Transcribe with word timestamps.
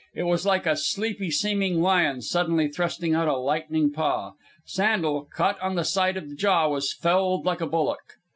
It 0.15 0.23
was 0.23 0.47
like 0.47 0.65
a 0.65 0.75
sleepy 0.75 1.29
seeming 1.29 1.79
lion 1.79 2.23
suddenly 2.23 2.67
thrusting 2.69 3.13
out 3.13 3.27
a 3.27 3.37
lightning 3.37 3.91
paw. 3.91 4.31
Sandel, 4.65 5.27
caught 5.31 5.61
on 5.61 5.75
the 5.75 5.85
side 5.85 6.17
of 6.17 6.27
the 6.27 6.35
jaw, 6.35 6.69
was 6.69 6.91
felled 6.91 7.45
like 7.45 7.61
a 7.61 7.67
bullock. 7.67 8.13